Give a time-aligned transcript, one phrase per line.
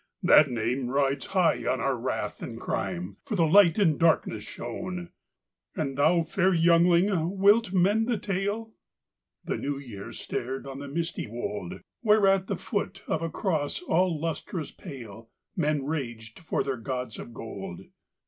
[0.23, 5.09] That name rides high on our wrath and crime, For the Light in darkness shone."
[5.75, 8.73] And thou, fair youngling, wilt mend the tale?"
[9.45, 14.19] The New Year stared on the misty wold, Where at foot of a cross all
[14.19, 17.81] lustrous pale Men raged for their gods of gold.